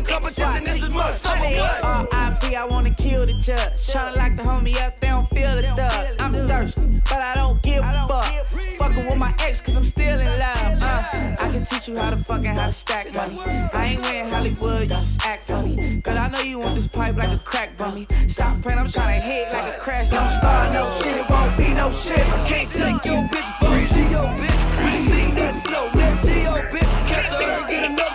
To 0.00 0.06
the 0.06 0.12
competition, 0.12 0.64
this 0.64 0.82
is 0.82 0.90
my 0.90 1.10
summer. 1.10 1.44
What? 1.44 1.84
R.I.P. 1.84 2.56
I 2.56 2.64
wanna 2.64 2.94
kill 2.94 3.26
the 3.26 3.34
judge. 3.34 3.72
Tryna 3.86 4.16
lock 4.16 4.36
the 4.36 4.42
homie 4.42 4.80
up, 4.80 4.98
they 4.98 5.08
don't 5.08 5.28
feel 5.28 5.56
the 5.56 5.62
thug. 5.76 6.16
I'm 6.18 6.32
thirsty, 6.48 7.02
but 7.04 7.18
I 7.18 7.34
don't 7.34 7.60
give 7.60 7.84
a 7.84 8.06
fuck. 8.08 8.24
Fucking 8.78 9.06
with 9.06 9.18
my 9.18 9.34
ex, 9.40 9.60
cause 9.60 9.76
I'm 9.76 9.84
still 9.84 10.18
in 10.18 10.26
love. 10.26 10.82
Uh, 10.82 11.36
I 11.38 11.50
can 11.52 11.64
teach 11.64 11.88
you 11.88 11.98
how 11.98 12.10
to 12.10 12.16
fucking 12.16 12.46
how 12.46 12.66
to 12.66 12.72
stack 12.72 13.12
money. 13.14 13.40
I 13.44 13.92
ain't 13.92 14.00
wearing 14.00 14.30
Hollywood, 14.30 14.82
you 14.82 14.88
just 14.88 15.26
act 15.26 15.42
funny. 15.42 16.00
Cause 16.00 16.16
I 16.16 16.28
know 16.28 16.40
you 16.40 16.58
want 16.60 16.74
this 16.74 16.86
pipe 16.86 17.16
like 17.16 17.28
a 17.28 17.38
crack 17.38 17.76
bummy. 17.76 18.06
Stop 18.26 18.62
playing, 18.62 18.78
I'm 18.78 18.86
tryna 18.86 19.20
hit 19.20 19.52
like 19.52 19.76
a 19.76 19.78
crash. 19.80 20.08
Don't 20.08 20.28
start 20.30 20.72
no 20.72 20.90
shit, 21.02 21.16
it 21.16 21.28
won't 21.28 21.58
be 21.58 21.74
no 21.74 21.90
shit. 21.92 22.26
I 22.26 22.48
can't 22.48 22.70
take 22.70 23.04
your 23.04 23.22
bitch 23.28 23.50
for 23.58 23.66
a 23.66 23.86
CO 23.92 24.24
bitch. 24.40 24.60
We 24.82 25.08
seen 25.10 25.34
that 25.34 25.54
snow, 25.66 25.90
that 25.92 26.24
G.O. 26.24 26.54
bitch. 26.72 27.06
Cancel 27.06 27.36
her, 27.36 27.68
get 27.68 27.84
another 27.84 28.09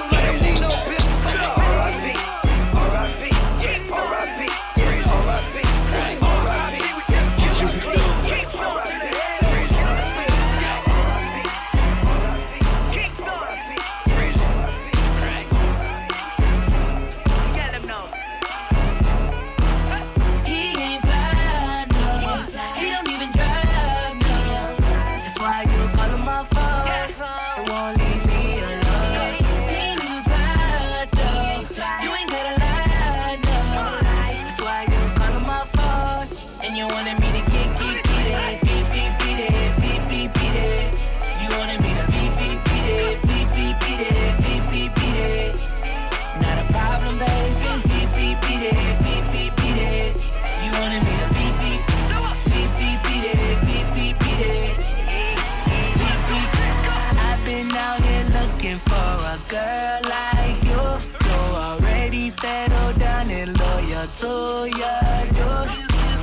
loyal 64.23 64.67
yeah, 64.67 65.23
ya. 65.37 65.63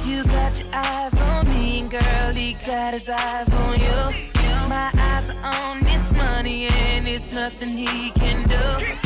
You, 0.04 0.16
you 0.16 0.24
got 0.24 0.58
your 0.58 0.68
eyes 0.72 1.14
on 1.20 1.48
me, 1.48 1.82
girl, 1.88 2.32
he 2.32 2.54
got 2.66 2.94
his 2.94 3.08
eyes 3.08 3.52
on 3.52 3.78
you. 3.78 4.28
My 4.68 4.90
eyes 4.96 5.30
are 5.30 5.54
on 5.66 5.80
this 5.80 6.12
money, 6.12 6.68
and 6.68 7.06
it's 7.06 7.32
nothing 7.32 7.76
he 7.76 8.10
can 8.10 8.48
do. 8.48 9.01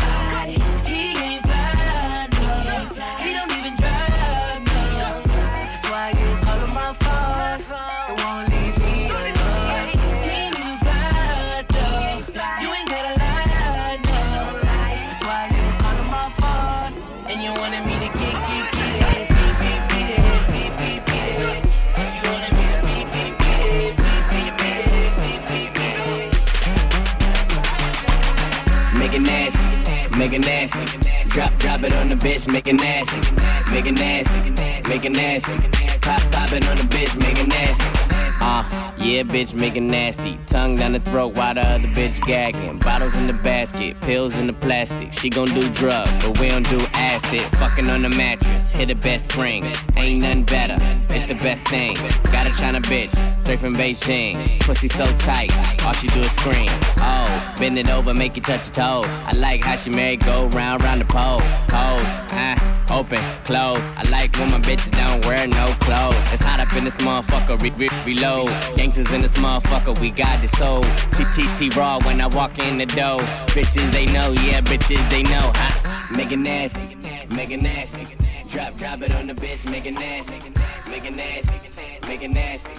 Make 29.06 29.14
it 29.14 29.20
nasty, 29.20 30.18
make 30.18 30.32
it 30.32 30.40
nasty. 30.40 30.98
Drop, 31.28 31.56
drop 31.58 31.84
it 31.84 31.92
on 31.92 32.08
the 32.08 32.16
bitch, 32.16 32.50
make 32.52 32.66
it 32.66 32.72
nasty, 32.72 33.16
make 33.70 33.86
it 33.86 33.92
nasty, 33.92 34.50
make 34.88 35.04
it 35.04 35.12
nasty. 35.12 35.52
Pop, 36.00 36.20
pop 36.32 36.52
it 36.52 36.68
on 36.68 36.76
the 36.76 36.82
bitch, 36.82 37.16
make 37.20 37.38
it 37.38 37.46
nasty. 37.46 37.84
Uh, 38.40 38.64
yeah, 38.98 39.22
bitch, 39.22 39.54
make 39.54 39.76
it 39.76 39.82
nasty. 39.82 40.40
Tongue 40.48 40.74
down 40.74 40.90
the 40.90 40.98
throat 40.98 41.36
while 41.36 41.54
the 41.54 41.60
other 41.60 41.86
bitch 41.86 42.20
gagging. 42.26 42.80
Bottles 42.80 43.14
in 43.14 43.28
the 43.28 43.32
basket, 43.32 44.00
pills 44.00 44.34
in 44.34 44.48
the 44.48 44.52
plastic. 44.52 45.12
She 45.12 45.30
gon' 45.30 45.46
do 45.46 45.62
drugs, 45.74 46.10
but 46.24 46.40
we 46.40 46.48
don't 46.48 46.68
do 46.68 46.84
Acid, 46.96 47.42
fucking 47.58 47.88
on 47.90 48.02
the 48.02 48.08
mattress. 48.08 48.72
Hit 48.72 48.88
the 48.88 48.94
best 48.94 49.30
spring. 49.30 49.64
Ain't 49.96 50.20
nothing 50.22 50.44
better. 50.44 50.78
It's 51.10 51.28
the 51.28 51.34
best 51.34 51.66
thing. 51.68 51.94
Got 52.32 52.46
a 52.46 52.52
China 52.52 52.80
bitch, 52.80 53.12
straight 53.42 53.58
from 53.58 53.74
Beijing. 53.74 54.60
Pussy 54.60 54.88
so 54.88 55.06
tight, 55.18 55.50
all 55.84 55.92
she 55.92 56.08
do 56.08 56.20
is 56.20 56.30
scream. 56.32 56.68
Oh, 56.98 57.54
bend 57.58 57.78
it 57.78 57.88
over, 57.88 58.14
make 58.14 58.36
you 58.36 58.42
touch 58.42 58.66
your 58.66 58.74
toe. 58.74 59.02
I 59.26 59.32
like 59.36 59.62
how 59.62 59.76
she 59.76 59.90
married, 59.90 60.24
go 60.24 60.46
round, 60.48 60.82
round 60.82 61.00
the 61.00 61.04
pole. 61.04 61.40
Pose, 61.68 62.12
ah, 62.32 62.75
open, 62.90 63.20
close. 63.44 63.80
I 63.96 64.02
like 64.10 64.36
when 64.38 64.50
my 64.50 64.60
bitches 64.60 64.90
don't 64.92 65.24
wear 65.26 65.46
no 65.46 65.66
clothes. 65.80 66.16
It's 66.32 66.42
hot 66.42 66.60
up 66.60 66.74
in 66.76 66.84
this 66.84 66.96
motherfucker, 66.98 67.60
re- 67.60 67.70
re- 67.76 68.04
reload. 68.04 68.48
Gangsters 68.76 69.12
in 69.12 69.22
this 69.22 69.36
motherfucker, 69.36 69.98
we 70.00 70.10
got 70.10 70.40
this 70.40 70.52
soul. 70.52 70.82
TTT 71.16 71.74
raw 71.76 71.98
when 72.04 72.20
I 72.20 72.26
walk 72.26 72.58
in 72.58 72.78
the 72.78 72.86
door. 72.86 73.20
Bitches 73.54 73.90
they 73.92 74.06
know, 74.06 74.32
yeah, 74.32 74.60
bitches 74.60 75.08
they 75.10 75.22
know. 75.22 75.52
Ha. 75.54 76.08
Make 76.16 76.32
it 76.32 76.38
nasty, 76.38 76.96
make 77.30 77.50
it 77.50 77.62
nasty. 77.62 78.06
Drop, 78.48 78.76
drop 78.76 79.02
it 79.02 79.14
on 79.14 79.26
the 79.26 79.34
bitch, 79.34 79.68
make 79.70 79.86
it 79.86 79.94
nasty, 79.94 80.40
make 80.88 81.04
it 81.04 81.14
nasty, 81.14 81.60
make 82.06 82.22
it 82.22 82.30
nasty. 82.30 82.70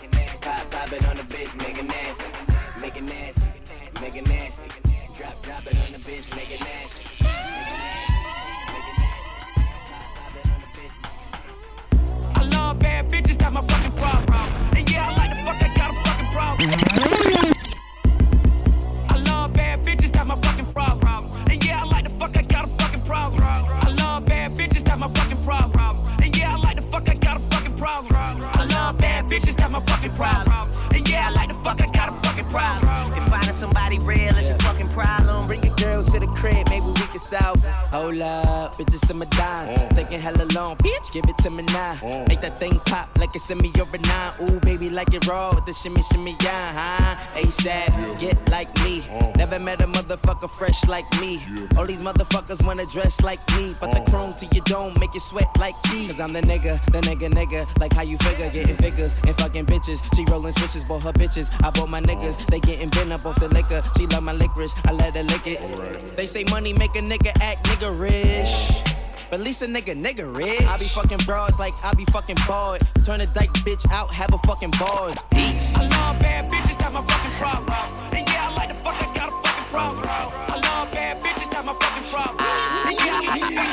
Pop, 0.42 0.72
pop 0.72 0.92
it 0.94 1.06
on 1.08 1.16
the 1.18 1.24
bitch, 1.24 1.56
make 1.58 1.78
it 1.78 1.86
nasty, 1.86 2.26
make 2.80 2.96
it 2.96 3.04
nasty, 3.04 3.42
make 4.02 4.16
it 4.16 4.28
nasty. 4.28 4.64
Drop, 5.18 5.42
drop 5.44 5.60
it 5.68 5.78
on 5.86 5.92
the 5.92 6.00
bitch, 6.00 6.36
make 6.36 6.52
it 6.52 6.62
nasty. 6.62 6.97
Love 12.68 12.80
bad 12.80 13.10
bitches, 13.10 13.38
that's 13.38 13.54
my 13.54 13.62
fucking 13.62 13.92
problem. 13.94 14.50
And 14.76 14.92
yeah, 14.92 15.08
I 15.08 15.16
like 15.16 15.30
the 15.30 15.38
fuck, 15.46 15.62
I 15.62 15.74
got 15.74 15.92
a 15.92 15.96
fucking 16.04 16.32
problem. 16.32 16.70
I 19.10 19.18
love 19.30 19.54
bad 19.54 19.86
bitches, 19.86 20.12
that's 20.12 20.28
my 20.28 20.36
fucking 20.42 20.66
problem. 20.74 21.32
And 21.50 21.66
yeah, 21.66 21.82
I 21.82 21.86
like 21.86 22.04
the 22.04 22.10
fuck, 22.10 22.36
I 22.36 22.42
got 22.42 22.66
a 22.66 22.68
fucking 22.80 23.04
problem. 23.04 23.42
I 23.44 23.90
love 24.02 24.26
bad 24.26 24.58
bitches, 24.58 24.84
that's 24.84 25.00
my 25.00 25.08
fucking 25.08 25.44
problem. 25.44 26.04
And 26.22 26.38
yeah, 26.38 26.56
I 26.56 26.58
like 26.58 26.76
the 26.76 26.82
fuck, 26.82 27.08
I 27.08 27.14
got 27.14 27.38
a 27.38 27.40
fucking 27.52 27.76
problem. 27.78 28.44
I 28.62 28.66
love 28.66 28.98
bad 28.98 29.28
bitches, 29.28 29.56
that's 29.56 29.72
my 29.72 29.80
fucking 29.80 30.14
problem. 30.14 30.70
And 30.94 31.10
yeah, 31.10 31.28
I 31.28 31.32
like 31.32 31.48
the 31.48 31.60
fuck, 31.64 31.80
I 31.80 31.88
got 31.88 32.10
a 32.10 32.28
fucking 32.28 32.50
problem. 32.50 33.14
If 33.14 33.32
finding 33.48 33.60
somebody 33.60 34.00
real 34.00 34.36
is 34.38 34.50
your 34.50 34.58
fucking 34.60 34.90
problem, 34.90 35.48
bring 35.48 35.64
your 35.64 35.76
girls 35.76 36.12
to 36.12 36.20
the 36.20 36.28
crib, 36.28 36.68
maybe 36.70 36.86
we 36.86 36.94
can 36.94 37.20
solve. 37.20 37.64
Hold 37.92 38.22
up, 38.22 38.76
bitches 38.76 39.10
in 39.10 39.18
my 39.18 39.26
dime. 39.26 39.70
Mm. 39.70 39.96
Taking 39.96 40.20
hella 40.20 40.46
long, 40.54 40.76
bitch, 40.78 41.12
give 41.12 41.24
it 41.28 41.38
to 41.40 41.50
me 41.50 41.64
now. 41.64 41.96
Mm. 41.96 42.28
Make 42.28 42.42
that 42.42 42.60
thing 42.60 42.80
pop 42.86 43.10
like 43.18 43.36
it's 43.36 43.50
in 43.50 43.58
me 43.60 43.72
or 43.80 43.88
a 43.92 43.98
nine. 44.00 44.34
Ooh, 44.42 44.60
baby, 44.60 44.90
like 44.90 45.14
it 45.14 45.26
raw 45.28 45.54
with 45.54 45.66
the 45.66 45.74
shimmy, 45.74 46.02
shimmy, 46.04 46.36
yeah, 46.44 46.74
huh? 46.74 47.40
ASAP, 47.40 48.20
get 48.20 48.38
like 48.50 48.74
me. 48.84 49.02
Mm. 49.02 49.38
Never 49.38 49.60
met 49.60 49.82
a 49.82 49.88
motherfucker 49.88 50.50
fresh 50.50 50.86
like 50.86 51.10
me. 51.20 51.42
All 51.78 51.86
these 51.86 52.02
motherfuckers 52.02 52.66
wanna 52.66 52.86
dress 52.86 53.22
like 53.22 53.40
me, 53.56 53.76
but 53.80 53.94
the 53.96 54.02
chrome 54.10 54.34
to 54.36 54.46
your 54.54 54.64
dome 54.66 54.94
make 55.00 55.14
you 55.14 55.20
sweat 55.20 55.48
like 55.58 55.76
me. 55.92 56.08
Cause 56.08 56.20
I'm 56.20 56.34
the 56.34 56.42
nigga, 56.42 56.84
the 56.92 57.00
nigga, 57.02 57.32
nigga. 57.32 57.68
Like 57.80 57.94
how 57.94 58.04
you 58.04 58.18
figure, 58.18 58.50
getting 58.50 58.76
figures 58.76 59.16
and 59.26 59.36
fucking 59.38 59.66
bitches. 59.66 60.04
She 60.16 60.26
rolling 60.26 60.54
switches, 60.54 60.84
bought 60.84 61.04
her 61.04 61.14
bitches. 61.14 61.50
I 61.64 61.70
bought 61.70 61.90
my 61.90 62.02
niggas, 62.02 62.36
they 62.48 62.60
getting 62.60 62.90
bent 62.90 63.14
up 63.14 63.26
off 63.26 63.37
the 63.40 63.50
liquor. 63.50 63.82
She 63.98 64.08
love 64.08 64.24
my 64.24 64.34
licorice, 64.34 64.74
I 64.86 64.92
let 64.92 65.16
her 65.16 65.24
lick 65.24 65.48
it. 65.48 65.60
They 66.16 66.26
say 66.28 66.44
money 66.50 66.74
make 66.74 66.96
a 66.96 67.02
nigga 67.02 67.32
act 67.42 67.66
nigga 67.68 67.92
rich. 68.00 68.84
But 69.30 69.42
at 69.42 69.46
least 69.46 69.62
a 69.62 69.66
nigga 69.66 69.94
nigga 69.96 70.26
rich. 70.34 70.64
I 70.64 70.78
be 70.78 70.86
fucking 70.86 71.20
broads 71.26 71.60
like 71.60 71.74
I 71.84 71.94
be 71.94 72.06
fucking 72.06 72.38
bald. 72.48 72.80
Turn 73.04 73.22
a 73.22 73.26
dyke 73.28 73.54
bitch 73.66 73.86
out, 73.92 74.10
have 74.12 74.34
a 74.34 74.38
fucking 74.40 74.72
bars. 74.80 75.16
Peace. 75.32 75.76
I 75.76 75.82
love 75.88 76.20
bad 76.20 76.50
bitches, 76.50 76.78
that's 76.78 76.94
my 76.94 77.02
fucking 77.06 77.32
problem. 77.32 77.76
And 78.14 78.30
yeah, 78.30 78.50
I 78.50 78.56
like 78.56 78.70
the 78.70 78.76
fuck, 78.76 78.96
I 78.96 79.14
got 79.14 79.28
a 79.30 79.32
fucking 79.32 79.70
problem. 79.70 80.04
I 80.08 80.56
love 80.56 80.92
bad 80.92 81.22
bitches, 81.22 81.50
that's 81.52 81.66
my 81.66 81.74
fucking 81.74 82.10
problem. 82.10 82.46
And 82.88 82.98
yeah, 83.06 83.68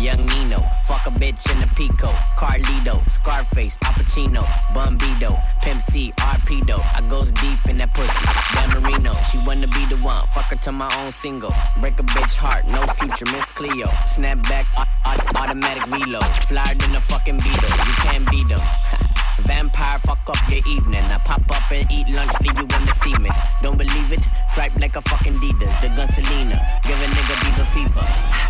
Young 0.00 0.26
Nino, 0.26 0.60
fuck 0.84 1.06
a 1.06 1.10
bitch 1.10 1.50
in 1.50 1.62
a 1.62 1.66
Pico. 1.74 2.08
Carlito, 2.36 3.08
Scarface, 3.10 3.78
Al 3.84 3.92
Pacino, 3.92 4.42
Bumbido, 4.74 5.39
Pimp 5.70 5.82
C, 5.82 6.12
Arpedo. 6.18 6.82
I 6.96 7.00
goes 7.08 7.30
deep 7.30 7.60
in 7.68 7.78
that 7.78 7.94
pussy. 7.94 8.26
Dan 8.54 8.82
Marino, 8.82 9.12
she 9.30 9.38
wanna 9.46 9.68
be 9.68 9.86
the 9.86 9.98
one. 10.02 10.26
Fuck 10.34 10.46
her 10.46 10.56
to 10.66 10.72
my 10.72 10.90
own 10.98 11.12
single. 11.12 11.54
Break 11.78 11.96
a 12.00 12.02
bitch 12.02 12.36
heart, 12.38 12.66
no 12.66 12.82
future, 12.98 13.24
Miss 13.26 13.44
Cleo. 13.54 13.86
Snap 14.04 14.42
back, 14.48 14.66
au- 14.76 14.82
au- 15.06 15.40
automatic 15.40 15.86
reload. 15.86 16.26
Flyer 16.48 16.74
than 16.74 16.96
a 16.96 17.00
fucking 17.00 17.36
beetle, 17.36 17.70
you 17.86 17.94
can't 18.02 18.28
beat 18.32 18.48
them. 18.48 18.58
Vampire, 19.46 20.00
fuck 20.00 20.18
up 20.26 20.42
your 20.50 20.66
evening. 20.66 21.04
I 21.04 21.18
pop 21.18 21.48
up 21.48 21.70
and 21.70 21.86
eat 21.92 22.08
lunch, 22.08 22.32
leave 22.40 22.58
you 22.58 22.66
in 22.66 22.86
the 22.86 22.94
cement. 23.04 23.38
Don't 23.62 23.78
believe 23.78 24.10
it? 24.10 24.26
Tripe 24.52 24.74
like 24.74 24.96
a 24.96 25.00
fucking 25.02 25.34
Adidas. 25.34 25.80
The 25.82 25.88
gun 25.94 26.08
Selena, 26.08 26.58
give 26.82 26.98
a 26.98 27.06
nigga 27.14 27.34
beaver 27.46 27.66
fever. 27.70 28.49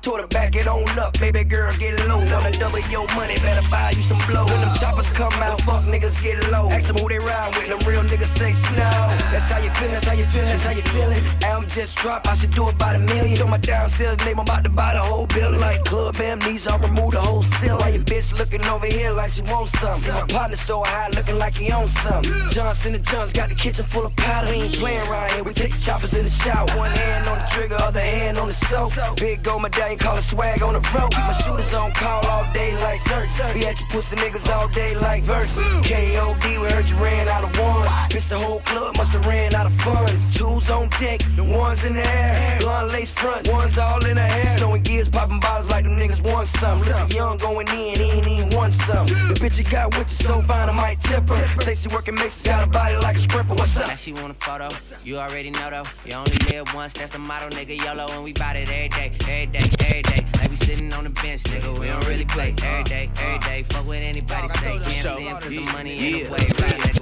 Told 0.01 0.19
her 0.19 0.27
back 0.27 0.55
it 0.55 0.67
on 0.67 0.97
up, 0.97 1.13
baby 1.19 1.43
girl 1.43 1.71
get 1.77 1.93
low. 2.07 2.17
Wanna 2.17 2.49
double 2.51 2.79
your 2.89 3.05
money, 3.13 3.35
better 3.35 3.61
buy 3.69 3.91
you 3.95 4.01
some 4.01 4.17
blow. 4.25 4.45
When 4.45 4.59
them 4.61 4.73
choppers 4.73 5.11
come 5.11 5.33
out, 5.33 5.61
fuck 5.61 5.83
niggas 5.85 6.23
get 6.23 6.51
low. 6.51 6.69
Ask 6.71 6.87
them 6.87 6.97
who 6.97 7.07
they 7.07 7.19
ride 7.19 7.53
with, 7.55 7.69
them 7.69 7.79
real 7.87 8.01
niggas 8.01 8.33
say 8.33 8.51
snow. 8.51 8.89
That's 9.29 9.51
how 9.51 9.59
you 9.59 9.69
feelin', 9.77 9.93
that's 9.93 10.07
how 10.07 10.13
you 10.13 10.25
feelin', 10.25 10.49
that's 10.49 10.65
how 10.65 10.71
you 10.71 10.81
feelin'. 10.81 11.43
Album 11.43 11.69
just 11.69 11.95
dropped, 11.97 12.27
I 12.27 12.33
should 12.33 12.49
do 12.49 12.67
about 12.67 12.95
a 12.95 12.99
million. 12.99 13.37
So 13.37 13.45
my 13.45 13.57
downstairs 13.57 14.17
name, 14.25 14.39
I'm 14.39 14.45
about 14.45 14.63
to 14.63 14.71
buy 14.71 14.93
the 14.93 15.01
whole 15.01 15.27
building. 15.27 15.61
Like 15.61 15.83
club 15.83 16.15
amnesia, 16.15 16.71
I'll 16.71 16.79
remove 16.79 17.11
the 17.11 17.21
whole 17.21 17.43
ceiling. 17.43 17.77
Why 17.79 17.89
your 17.89 18.03
bitch 18.03 18.37
looking 18.39 18.65
over 18.65 18.87
here 18.87 19.11
like 19.11 19.29
she 19.29 19.43
wants 19.43 19.77
something? 19.79 20.13
My 20.13 20.25
partner 20.25 20.57
so 20.57 20.81
high, 20.83 21.09
looking 21.09 21.37
like 21.37 21.53
he 21.53 21.71
owns 21.71 21.93
something. 21.99 22.33
Johnson 22.49 22.95
and 22.95 23.05
John's 23.05 23.33
got 23.33 23.49
the 23.49 23.55
kitchen 23.55 23.85
full 23.85 24.07
of 24.07 24.15
powder. 24.15 24.49
We 24.49 24.65
ain't 24.65 24.73
playing 24.73 25.07
around 25.09 25.31
here, 25.33 25.43
we 25.43 25.53
take 25.53 25.75
the 25.75 25.79
choppers 25.79 26.17
in 26.17 26.23
the 26.25 26.31
shower. 26.31 26.65
One 26.75 26.89
hand 26.89 27.27
on 27.27 27.37
the 27.37 27.45
trigger, 27.51 27.75
other 27.75 28.01
hand 28.01 28.39
on 28.39 28.47
the 28.47 28.53
soap. 28.53 28.93
Big 29.17 29.43
gold 29.43 29.61
medallion, 29.61 29.90
call 29.97 30.17
it 30.17 30.23
swag 30.23 30.61
on 30.61 30.73
the 30.73 30.79
road. 30.93 31.11
My 31.13 31.31
shooters 31.31 31.73
on 31.73 31.91
call 31.91 32.25
all 32.27 32.45
day 32.53 32.71
like 32.77 32.99
search. 33.01 33.55
We 33.55 33.65
at 33.65 33.79
your 33.79 33.89
pussy 33.89 34.15
niggas 34.15 34.49
all 34.53 34.67
day 34.69 34.95
like 34.95 35.23
verse. 35.23 35.53
KOD, 35.83 36.61
we 36.61 36.67
heard 36.69 36.89
you 36.89 36.95
ran 36.97 37.27
out 37.27 37.43
of 37.43 37.59
ones. 37.59 37.87
Bitch, 38.11 38.29
the 38.29 38.37
whole 38.37 38.59
club 38.61 38.97
must 38.97 39.11
have 39.11 39.25
ran 39.25 39.53
out 39.53 39.65
of 39.65 39.73
funds. 39.81 40.37
Tools 40.37 40.69
on 40.69 40.89
deck, 40.99 41.21
the 41.35 41.43
ones 41.43 41.85
in 41.85 41.93
the 41.95 42.07
air. 42.07 42.59
Blonde 42.59 42.91
lace 42.91 43.11
front, 43.11 43.49
ones 43.51 43.77
all 43.77 44.03
in 44.05 44.15
the 44.15 44.21
hair. 44.21 44.57
Snowing 44.57 44.83
gears, 44.83 45.09
popping 45.09 45.39
bottles 45.39 45.69
like 45.69 45.85
them 45.85 45.97
niggas 45.97 46.21
want 46.31 46.47
some. 46.47 46.79
Looking 46.79 47.17
young, 47.17 47.37
going 47.37 47.67
in, 47.69 47.99
he 47.99 48.11
ain't 48.11 48.27
even 48.27 48.49
want 48.49 48.73
some. 48.73 49.07
The 49.07 49.35
bitch 49.39 49.57
you 49.57 49.69
got 49.71 49.97
with 49.97 50.09
you 50.09 50.25
so 50.25 50.41
fine, 50.41 50.69
I 50.69 50.73
might 50.73 50.99
tip 51.01 51.27
her. 51.27 51.47
Say 51.61 51.75
she 51.75 51.93
working 51.93 52.15
makes 52.15 52.45
got 52.45 52.67
a 52.67 52.69
body 52.69 52.95
like 52.97 53.15
a 53.15 53.19
stripper. 53.19 53.53
What's 53.53 53.77
up? 53.77 53.87
Now 53.87 53.95
she 53.95 54.13
want 54.13 54.31
a 54.31 54.33
photo, 54.33 54.69
you 55.03 55.17
already 55.17 55.49
know 55.49 55.69
though. 55.69 55.83
You 56.05 56.15
only 56.15 56.37
live 56.49 56.73
once, 56.73 56.93
that's 56.93 57.11
the 57.11 57.19
motto, 57.19 57.49
nigga. 57.49 57.75
YOLO, 57.83 58.05
and 58.11 58.23
we 58.23 58.33
bout 58.33 58.55
it 58.55 58.69
every 58.69 58.89
day, 58.89 59.11
every 59.27 59.47
day, 59.47 59.80
every 59.85 60.01
day. 60.03 60.21
Like 60.37 60.49
we 60.49 60.55
sitting 60.55 60.91
on 60.93 61.03
the 61.03 61.09
bench, 61.09 61.43
nigga. 61.43 61.79
We 61.79 61.87
don't 61.87 62.05
really 62.07 62.25
play 62.25 62.55
every 62.63 62.83
day, 62.83 63.09
every 63.19 63.39
day. 63.39 63.63
Fuck 63.63 63.85
what 63.87 63.97
anybody 63.97 64.47
say. 64.59 64.79
Can't 64.79 65.17
cause 65.17 65.43
the 65.49 65.59
money 65.73 65.91
ain't 65.91 66.27
the 66.27 66.31
way, 66.31 66.39
right, 66.39 66.79
nigga. 66.85 67.01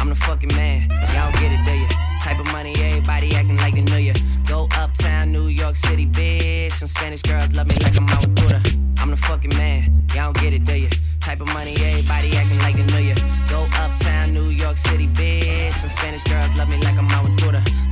I'm 0.00 0.08
the 0.08 0.14
fucking 0.14 0.54
man, 0.54 0.88
y'all 1.14 1.32
get 1.32 1.52
it, 1.52 1.64
do 1.64 1.72
ya? 1.72 1.88
Type 2.22 2.38
of 2.38 2.52
money, 2.52 2.72
everybody 2.78 3.34
acting 3.34 3.56
like 3.56 3.74
they 3.74 3.82
know 3.82 3.96
ya. 3.96 4.14
Go 4.48 4.68
uptown, 4.76 5.32
New 5.32 5.48
York 5.48 5.76
City, 5.76 6.06
bitch. 6.06 6.72
Some 6.72 6.88
Spanish 6.88 7.22
girls 7.22 7.52
love 7.52 7.66
me 7.66 7.74
like 7.82 7.96
I'm 7.96 8.08
out 8.08 8.26
with 8.26 8.54
I'm 9.00 9.10
the 9.10 9.16
fucking 9.16 9.56
man, 9.56 10.04
y'all 10.14 10.32
get 10.32 10.52
it, 10.52 10.64
do 10.64 10.76
ya? 10.76 10.88
Type 11.28 11.42
of 11.42 11.52
money, 11.52 11.74
everybody 11.84 12.34
acting 12.38 12.58
like 12.60 12.74
they 12.74 12.84
know. 12.84 13.14
Go 13.50 13.68
uptown, 13.74 14.32
New 14.32 14.48
York 14.48 14.78
City, 14.78 15.06
bitch. 15.08 15.72
Some 15.72 15.90
Spanish 15.90 16.22
girls 16.24 16.54
love 16.54 16.70
me 16.70 16.78
like 16.78 16.96
I'm 16.96 17.06
out 17.10 17.24
with 17.24 17.36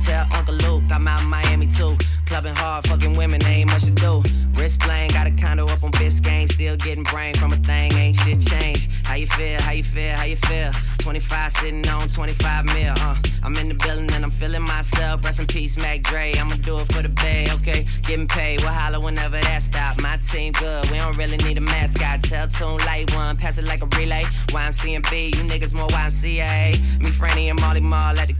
Tell 0.01 0.27
Uncle 0.33 0.55
Luke 0.55 0.83
I'm 0.89 1.07
out 1.07 1.21
in 1.21 1.29
Miami 1.29 1.67
too. 1.67 1.95
Clubbing 2.25 2.55
hard, 2.55 2.87
fucking 2.87 3.15
women, 3.15 3.45
ain't 3.45 3.69
much 3.69 3.83
to 3.83 3.91
do. 3.91 4.23
Wrist 4.53 4.79
playing, 4.79 5.11
got 5.11 5.27
a 5.27 5.31
condo 5.31 5.65
up 5.65 5.83
on 5.83 5.91
Biscayne. 5.91 6.51
Still 6.51 6.77
getting 6.77 7.03
brain 7.03 7.35
from 7.35 7.53
a 7.53 7.57
thing, 7.57 7.93
ain't 7.93 8.15
shit 8.21 8.41
changed. 8.41 8.89
How 9.03 9.13
you 9.13 9.27
feel, 9.27 9.61
how 9.61 9.71
you 9.71 9.83
feel, 9.83 10.15
how 10.15 10.23
you 10.23 10.37
feel? 10.37 10.96
25 11.07 11.51
sitting 11.53 11.87
on 11.87 12.09
25 12.09 12.65
mil, 12.65 12.93
uh. 12.99 13.15
I'm 13.41 13.55
in 13.55 13.69
the 13.69 13.75
building 13.75 14.11
and 14.11 14.25
I'm 14.25 14.29
feeling 14.29 14.61
myself. 14.61 15.23
Rest 15.23 15.39
in 15.39 15.47
peace, 15.47 15.77
Mac 15.77 16.01
Dre. 16.01 16.33
I'ma 16.37 16.55
do 16.65 16.79
it 16.79 16.91
for 16.91 17.01
the 17.01 17.07
bay, 17.07 17.47
okay? 17.55 17.85
Getting 18.05 18.27
paid, 18.27 18.59
we'll 18.59 18.73
holler 18.73 18.99
whenever 18.99 19.39
that 19.39 19.63
stop. 19.63 20.01
My 20.01 20.17
team 20.17 20.51
good, 20.51 20.83
we 20.91 20.97
don't 20.97 21.15
really 21.15 21.37
need 21.37 21.57
a 21.57 21.61
mascot. 21.61 22.23
Tell 22.23 22.49
Tune 22.49 22.85
Light 22.85 23.09
One, 23.15 23.37
pass 23.37 23.57
it 23.57 23.63
like 23.63 23.81
a 23.81 23.87
relay. 23.97 24.23
YMCMB, 24.51 25.35
you 25.35 25.43
niggas 25.47 25.73
more 25.73 25.87
YMCA. 25.87 26.75
Me, 27.01 27.09
Franny, 27.11 27.49
and 27.49 27.61
Mally 27.61 27.79
Mall 27.79 28.19
at 28.19 28.27
the 28.27 28.33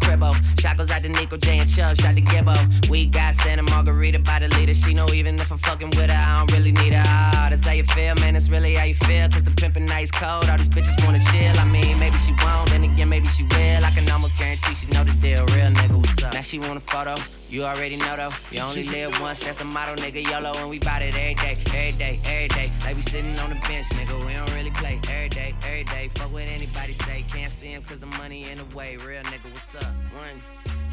goes 0.76 0.92
out 0.92 1.02
to 1.04 1.10
Nico 1.10 1.38
J 1.38 1.60
and 1.60 1.70
Chubb, 1.70 1.96
shot 1.96 2.16
to 2.16 2.22
Gibbo. 2.22 2.90
We 2.90 3.08
got 3.08 3.36
Santa 3.36 3.64
Margherita 3.64 4.20
by 4.20 4.40
the 4.40 4.50
leader. 4.60 4.74
She 4.74 4.94
know 4.94 5.08
even 5.14 5.36
if 5.36 5.50
I'm 5.50 5.60
fucking 5.60 5.92
with 5.96 6.10
her, 6.10 6.14
I 6.14 6.40
don't 6.40 6.52
really 6.52 6.74
need 6.74 6.92
her. 6.92 7.04
Ah, 7.06 7.48
that's 7.50 7.66
how 7.66 7.72
you 7.72 7.84
feel, 7.84 8.16
man. 8.16 8.34
That's 8.34 8.50
really 8.50 8.74
how 8.76 8.84
you 8.84 8.96
feel. 8.96 9.30
Cause 9.30 9.46
the 9.46 9.52
pimpin' 9.52 9.88
nice 9.88 10.12
cold. 10.12 10.50
All 10.50 10.58
all 10.58 10.64
these 10.64 10.70
bitches 10.70 11.06
wanna 11.06 11.20
chill. 11.32 11.60
I 11.60 11.66
mean, 11.66 12.00
maybe 12.00 12.18
she 12.18 12.34
won't, 12.44 12.70
then 12.70 12.84
again, 12.84 13.10
maybe 13.10 13.28
she 13.28 13.44
will. 13.44 13.86
I 13.86 13.92
can 13.92 14.10
almost 14.10 14.38
guarantee 14.38 14.74
she 14.74 14.88
know 14.88 15.04
the 15.04 15.14
deal. 15.14 15.46
Real 15.54 15.70
nigga, 15.70 15.96
what's 15.96 16.24
up? 16.24 16.34
Now 16.34 16.42
she 16.42 16.58
want 16.58 16.78
a 16.78 16.80
photo. 16.80 17.16
You 17.50 17.64
already 17.64 17.96
know 17.98 18.16
though, 18.18 18.34
you 18.52 18.62
only 18.62 18.84
live 18.84 19.20
once, 19.22 19.40
that's 19.40 19.58
the 19.58 19.66
motto, 19.66 19.96
nigga. 20.02 20.22
YOLO, 20.30 20.52
and 20.58 20.70
we 20.70 20.80
bout 20.80 21.02
it 21.02 21.16
every 21.16 21.36
day, 21.36 21.58
every 21.68 21.98
day, 21.98 22.20
every 22.26 22.48
day. 22.50 22.72
Like 22.84 22.96
we 22.96 23.02
sitting 23.04 23.38
on 23.40 23.50
the 23.50 23.60
bench, 23.68 23.88
nigga. 23.90 24.26
We 24.26 24.34
don't 24.34 24.54
really 24.56 24.72
play 24.72 25.00
every 25.10 25.30
day, 25.30 25.54
every 25.64 25.84
day. 25.84 26.10
Fuck 26.16 26.34
what 26.34 26.44
anybody 26.44 26.94
say, 26.94 27.24
can't 27.30 27.52
see 27.52 27.68
him 27.68 27.84
cause 27.84 28.00
the 28.00 28.12
money 28.18 28.50
in 28.50 28.58
the 28.58 28.66
way. 28.76 28.98
Real 28.98 29.24
nigga, 29.24 29.52
what's 29.54 29.76
up? 29.76 29.94
One 30.14 30.42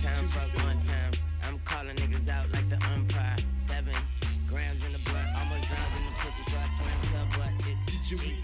time, 0.05 0.29
fuck 0.29 0.65
one 0.67 0.81
time. 0.81 1.13
I'm 1.45 1.59
calling 1.61 1.97
niggas 1.97 2.29
out 2.29 2.47
like 2.53 2.69
the 2.69 2.77
umpire. 2.93 3.37
Seven 3.59 3.95
grams 4.49 4.85
in 4.87 4.93
the 4.93 4.99
blood, 5.11 5.27
almost 5.39 5.67
drowned 5.69 5.95
in 5.97 6.05
the 6.05 6.15
pussy, 6.21 6.43
so 6.51 6.57
I 6.61 6.69
swam 6.77 7.31
to 7.33 7.39
but 7.39 7.53
it's 7.67 8.13
easy. 8.13 8.44